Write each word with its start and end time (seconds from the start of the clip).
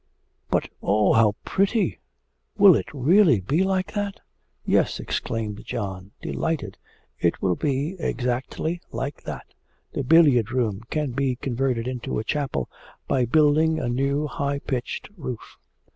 'But, 0.49 0.67
oh, 0.81 1.13
how 1.13 1.35
pretty! 1.45 1.99
will 2.57 2.75
it 2.75 2.87
be 2.91 2.97
really 2.97 3.43
like 3.63 3.93
that?' 3.93 4.19
'Yes,' 4.65 4.99
exclaimed 4.99 5.63
John, 5.63 6.09
delighted; 6.23 6.79
'it 7.19 7.39
will 7.39 7.53
be 7.55 7.95
exactly 7.99 8.81
like 8.91 9.21
that. 9.25 9.53
The 9.93 10.01
billiard 10.03 10.51
room 10.51 10.81
can 10.89 11.11
be 11.11 11.35
converted 11.35 11.87
into 11.87 12.17
a 12.17 12.23
chapel 12.23 12.67
by 13.07 13.25
building 13.25 13.77
a 13.79 13.87
new 13.89 14.25
high 14.25 14.57
pitched 14.57 15.07
roof.' 15.17 15.59